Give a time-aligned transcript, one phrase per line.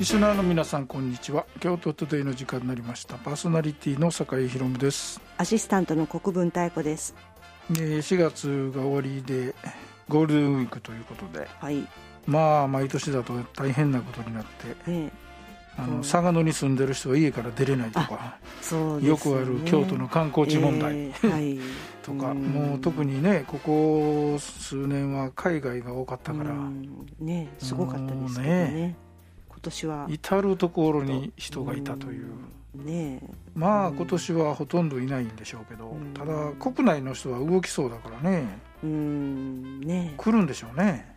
[0.00, 1.44] リスナーの皆さんこんにちは。
[1.60, 3.18] 京都 Today の時間になりました。
[3.18, 5.20] パーソナリティの酒井宏夢です。
[5.36, 7.14] アシスタントの国分太子です。
[7.72, 9.54] えー4月が終わりで
[10.08, 11.46] ゴールデンウィークということで。
[11.60, 11.86] はい。
[12.26, 14.44] まあ毎年だと大変なことになっ
[14.84, 15.12] てね
[15.76, 15.98] あのう。
[15.98, 21.58] ん嵯峨野に住んでる人は家から出れないとかそうですよくある京都の観光地問題、えーはい。
[22.02, 22.38] とかん。
[22.38, 26.52] もう特にねここ数年は海外が多かったから。
[26.52, 27.06] うん。
[27.20, 28.96] ねすごかったですね
[29.60, 30.06] 今年は。
[30.08, 32.26] 至る所に人がいたという。
[32.76, 32.86] うん。
[32.86, 33.20] ね
[33.54, 36.14] まあ今年はほとんどいないんでしょうけどうん。
[36.14, 38.46] ただ国内の人は動きそうだからね。
[38.82, 39.80] うん。
[39.80, 41.14] ね来るんでしょうね。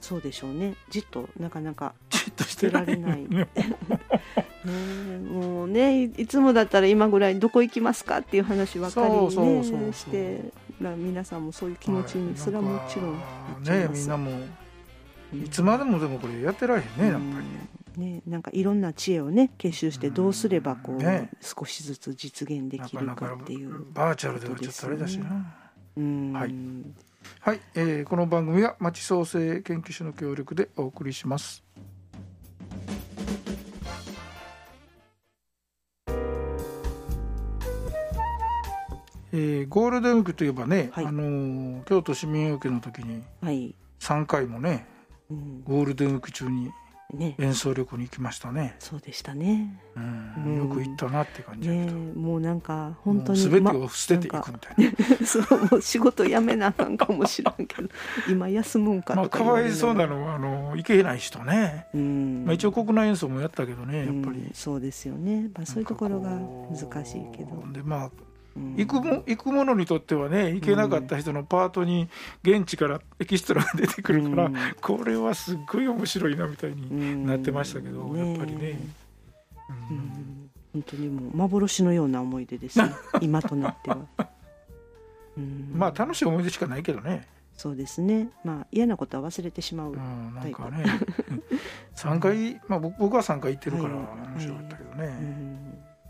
[0.00, 0.74] そうでしょうね。
[0.90, 3.26] じっとなかなかじっとしてられない。
[3.30, 3.48] ね
[5.30, 9.80] もうねいいつもだったら今ぐらいどこ行きますかっていう話ばかりそうそうそうそう。
[9.80, 13.22] ねしてまあ皆さんもそういう気持ちにそれはもちろんなっ
[13.62, 17.24] ちゃねみんなもうんいつまでもでもこれやってられへんねやっぱり。
[17.24, 21.30] ね、なんかいろんな知恵をね結集してどうすればこう、ね。
[21.40, 23.86] 少しずつ実現できるなかっていう。
[23.92, 25.54] バーチャルではちょっとあれだしな。
[25.96, 26.32] うん。
[26.32, 26.54] はい。
[27.40, 31.62] はい、えーこの番組は町創生研究所の協力でお送りします。
[39.32, 41.06] えーゴールデンウィークといえばね、はい。
[41.06, 44.86] あのー京都市民受けの時にはい、3回もね
[45.30, 46.70] うん、ゴールデンウィーク中に
[47.12, 47.34] ね。
[47.38, 49.80] 演奏旅行に行きましたね、そうでしたね。
[49.96, 50.56] うんうん。
[50.58, 57.88] よく行ったなって感じねど、もうなんか本当に全てを捨てていくみたいな、ま そうもう仕事辞めなあかんかもしらんけど
[58.28, 62.44] 今休むんかまあとかかわいそうなの、のはあの行けない人ね、うん。
[62.44, 64.40] まあ、一応国内演奏もやったけどねやっぱり。
[64.40, 68.10] うん、そうですよね、まあ、そういうところが難しいけど、でまあうん
[68.56, 72.08] 行くも行く者にとってはね行けなかった人のパートに
[72.42, 74.54] 現地からエキストラが出てくるから、うん。
[74.80, 78.78] これはすっごい面白いなみたいになってましたけど、うんやっぱりね、
[79.90, 79.96] うん。
[79.96, 80.50] うん。
[80.72, 82.92] 本当にもう幻のような思い出ですね。
[83.20, 83.98] 今となっては、
[85.36, 85.72] うん。
[85.74, 87.26] まあ楽しい思い出しかないけどね、
[87.56, 88.28] そうですね。
[88.44, 90.84] まあ嫌なことは忘れてしまう、うん、なんかね。
[91.96, 94.04] 3 回、まあ、僕僕は3回行ってるからはい。
[94.32, 95.53] 面白かったけどね、うん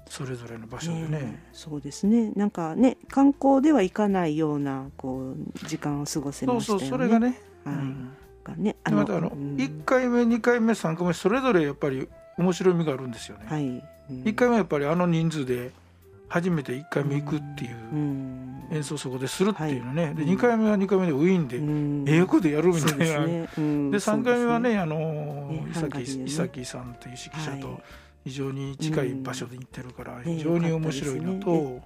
[0.09, 1.09] それぞれの場所でね。
[1.09, 2.31] ねそうですね。
[2.37, 6.99] なんかね観光では行かないようなこう時間を過ごせそうそうましたよね。
[6.99, 7.75] それがね、はい。
[7.75, 8.11] うん。
[8.45, 9.57] がねでまたあの、うん。
[9.57, 13.83] 1回目2回目3回目それぞれやっぱり面白みがあるんですよね、はい、うん。
[14.23, 15.73] 1回目はやっぱりあの人数で
[16.29, 18.51] 初めて1回目行くっていううん。
[18.71, 20.33] 演奏そこでするっていうのね、ではい。
[20.33, 22.05] うん2回目は2回目でウィーンでうん。
[22.07, 23.49] 英語でやるみたいな、でね。
[23.59, 23.91] うん。
[23.91, 24.97] 3回目はねあの
[25.51, 25.67] ね
[26.27, 27.83] 伊崎さんという指揮者とはい
[28.25, 31.83] 非常に近い場所で行ってるからね非常に面白いのと、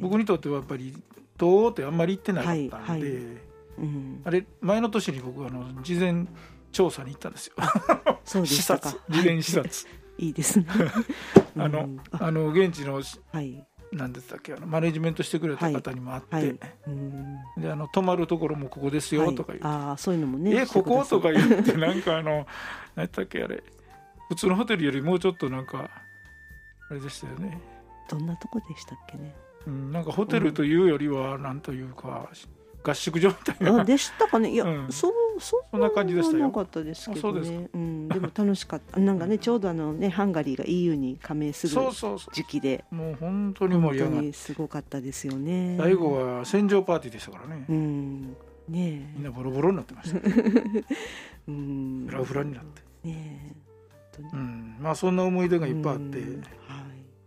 [0.00, 0.92] 僕にとってはやっぱり
[1.38, 3.22] 東欧ってあんまり行ってなかったんで、
[4.24, 6.26] あれ前の年に僕あの事前
[6.72, 7.54] 調査に行ったんですよ。
[8.24, 9.70] そうで視察事前視察。
[10.18, 10.66] いいですね。
[11.56, 12.00] あのうん。
[12.10, 13.00] ああの現地の
[13.32, 13.64] はい。
[13.90, 16.58] 何でしたっけあのマネジメントしてくれた方にも会って、はい。
[16.88, 17.36] うん。
[17.56, 19.76] であの泊まるところもここですよとか言って、はい。
[19.76, 22.46] ああそういうのもねえこことか言ってなんかあの
[22.96, 23.62] 何やったっけあれ
[24.28, 25.90] 普通のホテルよりもうちょっとなんか
[26.90, 27.60] あれでしたよね、
[28.08, 29.34] どんなとこでしたっけね。
[29.66, 32.28] うん、なんかホテルというよりはなんというか
[32.82, 34.50] 合宿所みたいな、あでしたかね。
[34.50, 34.92] いや、うん。
[34.92, 36.46] そうそうそんな感じでしたよ。
[36.46, 38.98] なかったですけどあそうですねうん、でも楽しかった。
[38.98, 42.84] なんかねちょうどあのねハンガリーが EU に加盟するそうそうそ時期で。
[42.90, 45.76] うもう本当に盛り上がってすごかったですよね。
[45.78, 48.36] 最後は戦場パーティーでしたからね、うん。
[48.68, 50.22] ねみんなボロボロになってました、え
[51.48, 52.06] うん。
[52.08, 53.67] フラフラになって、ねえ。
[53.67, 53.67] 本
[54.30, 54.42] 当に。
[54.42, 56.40] うん、まあそんな思い出がいっぱいあって、うん。
[56.42, 56.48] はい。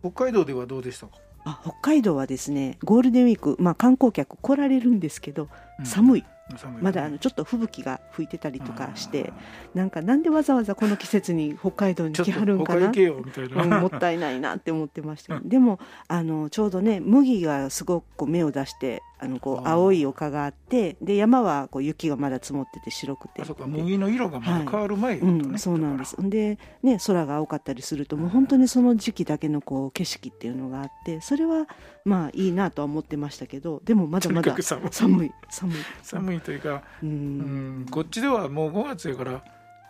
[0.00, 1.12] 北海道ではどうでしたか、
[1.44, 5.48] あ北海道はですねゴールデンウィーク、まあ、観光客来られるんですけど、
[5.78, 5.86] うん。
[5.86, 6.24] 寒い。
[6.56, 6.82] 寒い。
[6.82, 9.32] まだあのちょっと吹雪が吹いてたりとかして
[9.74, 13.80] なんかなんでわざわざこの季節に北海道に来はるんかな？
[13.80, 15.38] もったいないなって思ってました。
[15.38, 15.78] けどでも
[16.08, 23.42] あのちょうどね麦がすごくこう芽を出してあのこう青い丘があってで山はこう雪がまだ積もってて白くて。
[23.42, 26.16] あそうか麦の色がまだ変わる前よ、うん、そうなんです。
[26.18, 31.68] で、ね、空が青かったりするともう本当にその時期だけのこう景色っていうのがあってそれは
[32.04, 34.90] まあいいなとは思ってましたけどでもまだまだ寒い。
[34.90, 35.32] 寒い。
[35.50, 35.76] 寒い。
[36.02, 37.82] 寒いというか、ううん。
[37.82, 39.44] ん、こっちではもう5月やから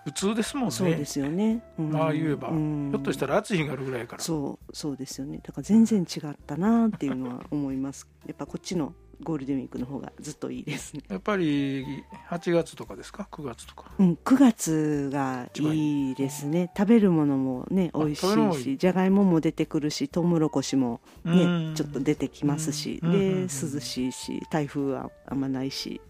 [0.05, 0.70] 普通ですもんね。
[0.73, 1.90] そうですよね、うん。
[1.90, 2.90] まあ言えば、うん。
[2.90, 4.23] ひょっとしたら暑い日があるぐらいやから。
[4.23, 5.38] そうそうですよね。
[5.43, 8.08] だから全然違ったなっていうのは思います。
[8.26, 11.84] やっぱこっちのゴールデンウィークの方がずっといいですね、やっぱり
[12.30, 13.90] 8月とかですか？9月とか。
[13.98, 16.70] うん、9月がいいですね。
[16.76, 21.70] 食べるものもねあ美味しいしじゃがいもも出てくるしトウモロコシもうん。
[21.70, 23.48] ねちょっと出てきますしで涼
[23.80, 26.00] しいし台風はあんまないし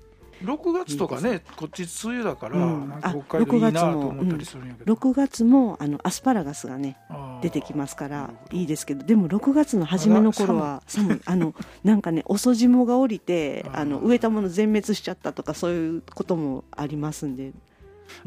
[0.42, 2.88] 6月とかねこっち梅雨だから、うん。
[2.88, 6.98] なんかあ北海道いいな6月もと思ったりするんやけど、6月もあのアスパラガスがね
[7.42, 11.20] 出てきますからいいですけどでも6月の初めの頃は寒い。
[11.24, 11.54] あの
[11.84, 17.52] なんかね遅霜が降りてあの植えたもの全滅しちゃったとかそういうこともありますんで、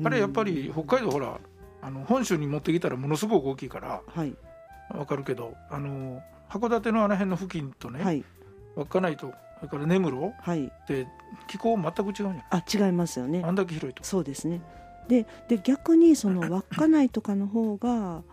[0.04, 1.40] あれやっぱりり北海道ほら
[1.82, 4.34] あの本州に持ってきたらものすごく大きいからはい。
[4.90, 8.24] わかるけどあの函館のあの辺の付近とね、はい。
[8.76, 10.34] 稚内とそれから根室？
[10.42, 10.66] はい。
[10.66, 11.08] って
[11.48, 12.42] 気候全く違うん。
[12.50, 13.42] あ違いますよね。
[13.44, 14.04] あんだけ広いと。
[14.04, 14.62] そうですね。
[15.08, 16.42] でで逆にその
[16.72, 18.24] 稚内とかの方が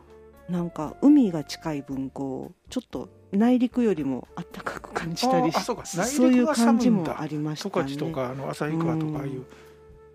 [0.48, 7.88] なんか海が近い分こうちょっと内陸よりも暖かく感じたりしああそう そういう感じもありましたね。
[7.88, 9.44] 十勝とかあの旭川とかああいう。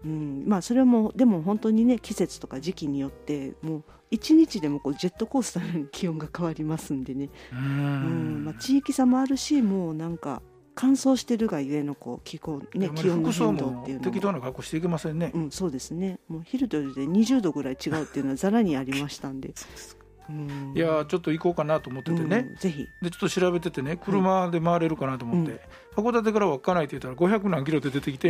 [0.06, 8.46] うん、まあそれはもうでも本当にね季節とか時期によってもう一日でもこうジェットコースターのように気温が変わりますんでね、ううんん。
[8.46, 10.42] まあ、地域差もあるしもうなんか
[10.80, 16.20] 乾燥してるがゆえのこう気候、ね、気温の変動っもていうのも、適当な格好していけませんね、うん、そうですね。
[16.28, 19.54] もう昼と夜で20度ぐらい違うっていうのはざらにありましたんで、
[20.30, 22.86] うん、いやーちょっと行こうかなと思っててね、うんぜひ。
[23.02, 25.60] でちょっと調べててね車で回れるかなと思って、うん
[25.98, 28.30] 函館から稚内って言ったら500何キロで出てきて、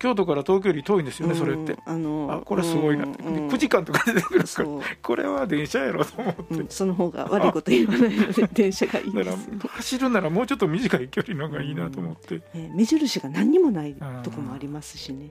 [0.00, 1.72] 京都から東京より遠いんですよね、それって。
[1.74, 4.64] うんあのあこれすごいな、うんで9時間とか出てくるか
[5.02, 9.38] これは電車やろと思って、うん、その方が悪いこと言わないので電車がいいです、
[9.68, 15.30] 走るならもうちょっと短い距離の方がいいなと思って、ね目印が何にもないとこもありますしね。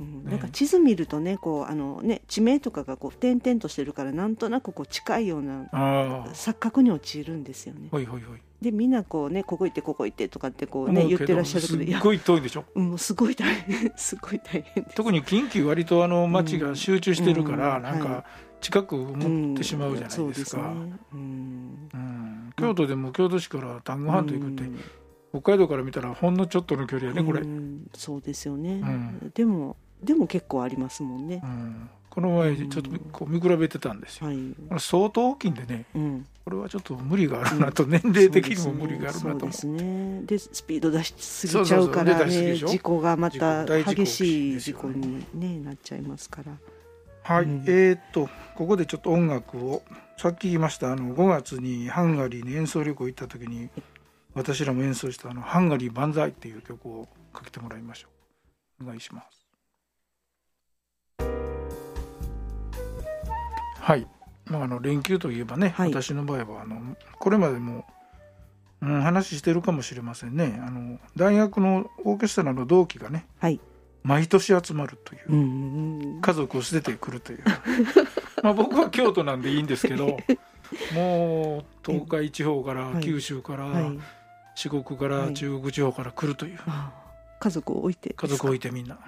[0.00, 5.64] うん、なんか地図見るとねこうあのね地名とかがこう点々としてるからなんとなくこう近いような
[6.32, 7.88] 錯覚に陥るんですよね。
[7.90, 12.64] ほいほいほいでみんなこうねここ行ってここ行ってとかってこうね言ってらっしゃるけどすっごい遠いでしょ？
[12.74, 14.84] うんすごい大変 すごい大変。
[14.94, 17.82] 特に近畿割とあの町が集中してるから、うん。
[17.84, 18.24] はなんか
[18.60, 20.90] 近く持ってしまうじゃないですか、うん。
[20.90, 20.96] ね。
[21.12, 21.88] うん。
[21.94, 22.52] うん。
[22.56, 24.80] 京都でも京都市から丹後半島行くって、うん。
[25.40, 27.76] 北海道から見たらほんのちょっとの距離やねこれ、ううん。
[27.84, 28.86] んそうですよね、う
[29.26, 29.32] ん。
[29.34, 31.42] でもでも結構ありますもんね。
[32.10, 34.38] この前ちょっとこう見比べてたんですよ、はい。
[34.78, 36.26] 相当大きいんでねうん。
[36.44, 39.38] これはちょっと無理があるなと、年齢的にも無理があるなと思う。
[39.38, 40.22] そうですね。
[40.26, 46.52] でスピード出しすぎちゃうからね事故がまた激しい事故に、ね、なっちゃいますから。
[47.22, 47.64] はい、うん。
[47.66, 49.82] えーっとここでちょっと音楽を
[50.18, 53.70] さっき言いましたあの5月にハンガリーに演奏旅行行った時に
[54.34, 58.08] 私らも演奏したあの「ハンガリー万歳」っていう曲をかけてもらいましょ
[58.80, 58.84] う。
[58.84, 59.49] お願いします
[63.90, 64.06] はい、
[64.46, 65.90] まあ、あの連休といえばね、はい。
[65.90, 67.84] 私の場合はあのこれまでも、
[68.80, 70.62] うん、話してるかもしれませんね。
[70.64, 73.60] あの大学のオーケストラの同期がねはい。
[74.04, 77.44] 毎年集まるという家族を捨ててくるという。
[78.44, 80.16] まあ僕は京都なんでいいんですけど
[80.94, 83.02] もう東海地方からはい。
[83.02, 83.98] 九州からはい。
[84.54, 85.34] 四国からはい。
[85.34, 86.60] 中国地方から来るという。
[87.40, 88.98] 家族を置いて家族を置いてみんな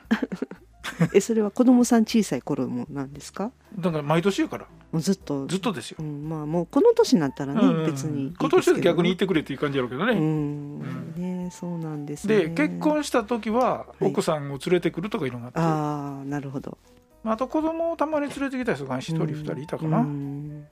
[1.14, 3.50] えそれは子供さん小さい頃もなんですか？
[3.78, 4.66] だから毎年やから。
[4.92, 5.46] もうずっと。
[5.46, 7.86] ずっとですよ、うん、まあもうこの年になったらね、うん。
[7.86, 8.56] 別にいい今ど。
[8.56, 11.14] 年で逆に行ってくれっていう感じやろうけどうね、ん。
[11.16, 12.48] ねそうなんですね。
[12.48, 14.06] で結婚した時ははい。
[14.06, 16.76] 奥さんを連れてくるとかいうのがあああなるほど。
[17.24, 20.66] あと子供をたまに連れてきた人が一人二人いたかな、うん。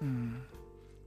[0.00, 0.42] うん。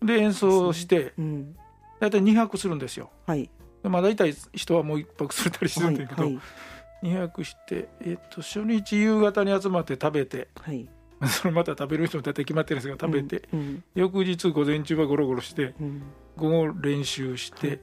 [0.04, 1.56] で演奏してうん。
[2.00, 3.10] 大体2泊するんですよ。
[3.26, 3.50] はい。
[3.82, 6.40] でまあ大体人はもう1泊するたりするはいんだけど、はい
[7.04, 10.88] 2泊して、えっと初日夕方に集まって食べてはい。
[11.28, 16.02] それまた食べる人も大体決まってるんですが食べて、うん翌日午前中はゴロゴロしてうん。
[16.38, 17.80] 午後練習して、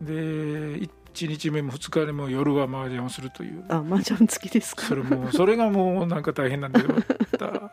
[0.00, 3.64] で1日目も2日目も夜は麻雀をするという。
[3.68, 4.82] あ麻雀付きですか？
[4.82, 6.94] それもそれがもうなんか大変なんだけど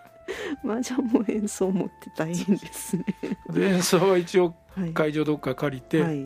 [0.63, 3.05] ま麻雀も演奏もって大変ですね。
[3.47, 4.93] たで演奏は一応はい。
[4.93, 6.23] 会場どっか借りてはい。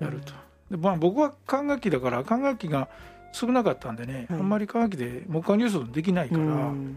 [0.00, 0.32] やると、
[0.70, 2.88] でまあ、僕は管楽器だから管楽器が
[3.34, 4.38] 少なかったんでね、はい。
[4.38, 6.96] あんまり管楽器で木管重奏できないから、うん。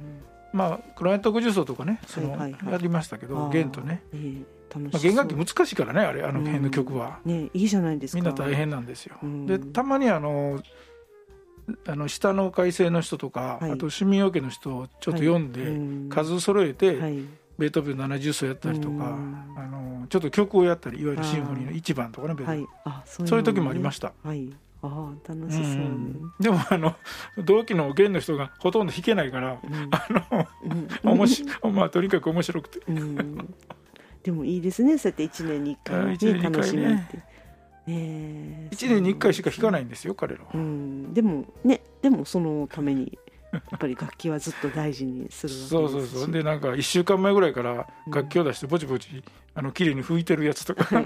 [0.54, 4.04] まあクライアント重奏とかねその、やりましたけど弦とね、
[4.76, 8.22] まあ、弦楽器難しいからねあれあの辺の曲は、ねいいじゃないですか。
[8.22, 9.46] みんな大変なんですよ、うん。
[9.48, 10.62] でたまにあの
[11.88, 13.72] あの下の改正の人とか、はい。
[13.72, 16.10] あと市民オケの人をちょっと読んで、うん。
[16.10, 17.20] 数揃えて、はい。
[17.58, 19.54] ベートーベン70奏やったりとか、うん。
[19.58, 22.66] あのちょっと曲をやったりいわゆるシンフォニーの1番とかねはい。
[22.86, 24.30] あそういう時もありましたた。
[24.30, 24.50] はい
[24.88, 25.76] ああ楽うしそうね。
[25.76, 26.34] ん。
[26.40, 26.96] でもあの
[27.38, 29.90] 同期の弦の人がほとんど弾けないからうん。
[29.92, 30.48] あの
[31.04, 31.18] うん。
[31.18, 32.80] 面白 まあとにかく面白くて。
[32.88, 33.56] うん。
[34.24, 36.42] でもいいですねそうやって1年に1回、に一回ね。
[36.50, 37.24] 楽しみって、ね
[37.90, 40.50] え1年に1回しか弾かないんですよ彼らは。
[40.54, 43.18] うん、でもねでもそのために
[43.54, 45.70] やっぱり楽器はずっと大事にするわけですし。
[45.70, 46.32] そうそうそう。
[46.32, 49.24] でなんか1週間前ぐらいから楽器を出してぼちぼち
[49.56, 51.04] あの綺麗に拭いてるやつとか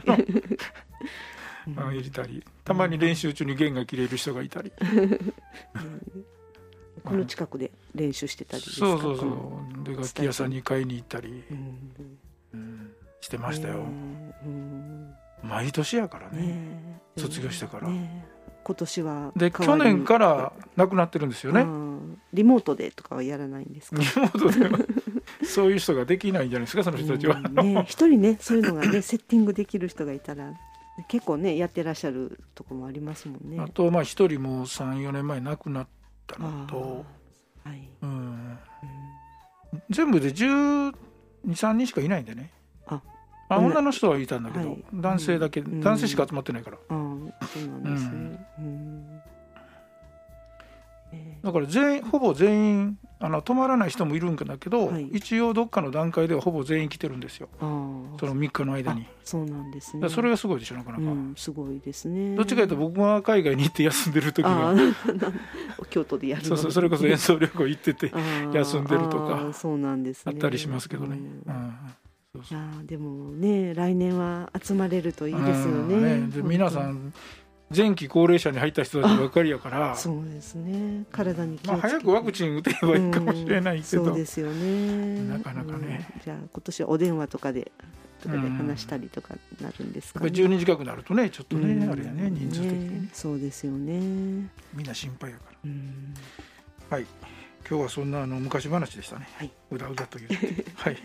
[1.77, 4.71] あ入れたりたまに練習中に弦が切れる人がいたり、
[7.03, 8.85] この近くで練習してたりですか？
[8.87, 9.83] そうそうそう。
[9.83, 11.43] で楽器屋さんに買いに行ったり、
[13.21, 13.85] してましたよ、
[15.43, 16.41] 毎年やからね。
[16.47, 17.89] ね卒業してから。
[17.89, 18.25] ね
[18.63, 22.21] 今年はで去年からなくなってるんですよね、うん。
[22.31, 23.97] リモートでとかはやらないんですか？
[23.99, 24.79] リモートでは。
[25.43, 27.55] そういう人ができないんじゃないですかその人たちは、うん。
[27.55, 30.53] ね一人ねそういうのがね セッティングできる人がいたら
[31.07, 33.59] 結構ねやってらっしゃるとこもありますもんね。
[33.59, 35.87] あとまあ一人もう34年前亡くなっ
[36.27, 37.05] たのと、
[37.63, 38.57] はい、うん、うん
[39.89, 40.93] 全部で1 2
[41.47, 42.51] 3人しかいないんでね。
[42.87, 43.01] あ
[43.49, 44.83] あ女女の人はいたんだけど、はい。
[44.93, 45.81] 男性だけ、うん。
[45.81, 46.77] 男性しか集まってないから。
[46.89, 48.47] あーそうなんですね。
[48.59, 49.21] うん。
[51.13, 55.07] えだから全員ほぼ全員あの泊まらない人もいるんだけど、はい。
[55.13, 57.49] 一応どっかの段階ではほぼ全員来てるんですよ。
[57.59, 59.01] その3日の間に。
[59.01, 60.09] あそうなんですね。
[60.09, 62.35] それがすごいでしょなかなか、うんすごいですね。
[62.35, 64.93] どっちかというと僕が海外に行って休んでる時あはー。
[65.91, 68.11] 京都でやるそうそうそれこそ演奏旅行行ってて
[68.53, 70.31] 休んでるとかそうなんですね。
[70.33, 71.53] あったりしますけどね、うん。
[71.53, 71.73] うん
[72.33, 72.57] そうそう。
[72.57, 75.95] いやーでもね来年は集まれるといいですよね。
[75.95, 76.29] うん。
[76.31, 77.13] で皆さん
[77.75, 81.05] 前期高齢者に入った人たちばっかりやから そうですね。
[81.11, 85.23] 体にまあ、早くワクチン打てばいいかもしれないけど、うんそうですよね。
[85.23, 86.09] なかなかね。
[86.15, 86.21] うん。
[86.21, 87.71] じゃあ今年はお電話とかで
[88.21, 91.91] とかで話したりとかなるんですか、やっぱり12時近くなるとねちょっとね、うん。
[91.91, 93.09] あれやね人数的に、ね。
[93.13, 93.99] そうですよね。
[94.73, 95.57] みんな心配やから。
[95.65, 96.13] うん。
[96.89, 97.05] はい
[97.67, 99.51] 今日はそんなあの昔話でしたね、はい。
[99.71, 100.97] うだうだと言ってはい、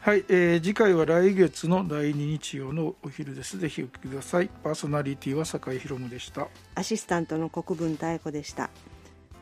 [0.00, 3.58] はいえー次回は来月の第2日曜のお昼です。
[3.58, 4.48] ぜひお聞きください。
[4.62, 6.48] パーソナリティは酒井宏夢でした。
[6.74, 8.70] アシスタントの国分太子でした。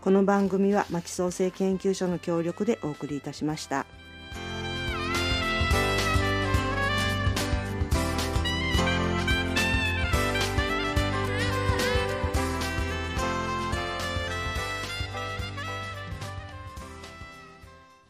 [0.00, 3.86] この番組は町創生研究所の協力でお送りいたしました。